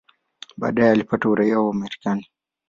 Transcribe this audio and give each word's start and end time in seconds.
Baadaye 0.57 0.91
alipata 0.91 1.29
uraia 1.29 1.59
wa 1.59 1.73
Marekani. 1.73 2.27